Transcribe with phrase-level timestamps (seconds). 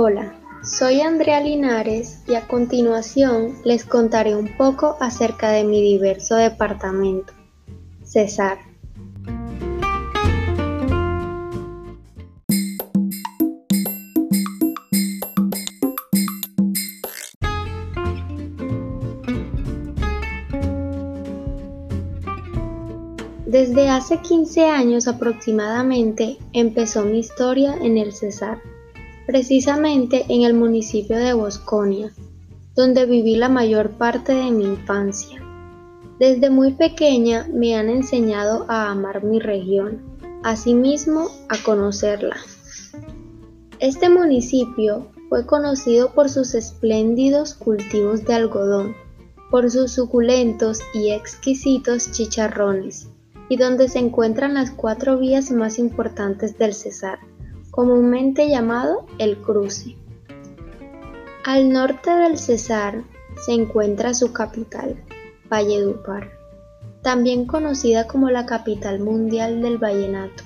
[0.00, 0.32] Hola,
[0.62, 7.32] soy Andrea Linares y a continuación les contaré un poco acerca de mi diverso departamento,
[8.04, 8.58] Cesar.
[23.46, 28.60] Desde hace 15 años aproximadamente empezó mi historia en el Cesar,
[29.28, 32.10] precisamente en el municipio de Bosconia,
[32.74, 35.38] donde viví la mayor parte de mi infancia.
[36.18, 40.00] Desde muy pequeña me han enseñado a amar mi región,
[40.42, 42.38] asimismo a conocerla.
[43.80, 48.96] Este municipio fue conocido por sus espléndidos cultivos de algodón,
[49.50, 53.08] por sus suculentos y exquisitos chicharrones,
[53.50, 57.18] y donde se encuentran las cuatro vías más importantes del Cesar,
[57.78, 59.94] comúnmente llamado el cruce.
[61.44, 63.04] Al norte del Cesar
[63.36, 64.96] se encuentra su capital,
[65.48, 66.28] Valledupar,
[67.02, 70.42] también conocida como la capital mundial del vallenato,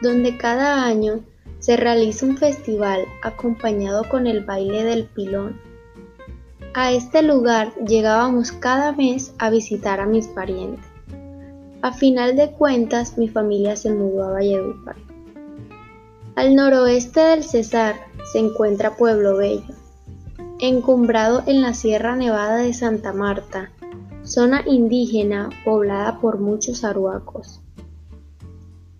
[0.00, 1.20] donde cada año
[1.58, 5.60] se realiza un festival acompañado con el baile del pilón.
[6.72, 10.86] A este lugar llegábamos cada mes a visitar a mis parientes.
[11.82, 14.96] A final de cuentas, mi familia se mudó a Valledupar.
[16.36, 17.94] Al noroeste del Cesar
[18.32, 19.72] se encuentra Pueblo Bello,
[20.58, 23.70] encumbrado en la Sierra Nevada de Santa Marta,
[24.24, 27.60] zona indígena poblada por muchos aruacos.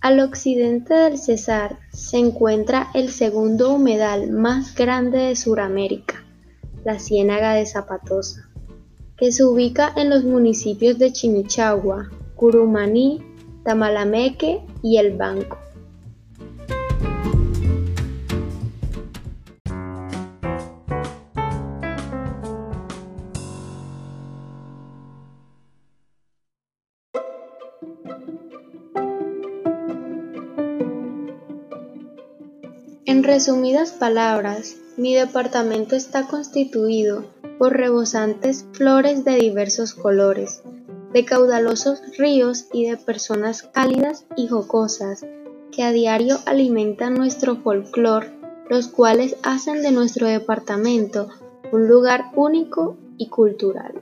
[0.00, 6.24] Al occidente del Cesar se encuentra el segundo humedal más grande de Sudamérica,
[6.84, 8.50] la Ciénaga de Zapatosa,
[9.16, 13.22] que se ubica en los municipios de Chimichagua, Curumaní,
[13.62, 15.58] Tamalameque y El Banco.
[33.10, 37.24] En resumidas palabras, mi departamento está constituido
[37.58, 40.62] por rebosantes flores de diversos colores,
[41.12, 45.26] de caudalosos ríos y de personas cálidas y jocosas
[45.72, 48.28] que a diario alimentan nuestro folclor,
[48.68, 51.30] los cuales hacen de nuestro departamento
[51.72, 53.99] un lugar único y cultural.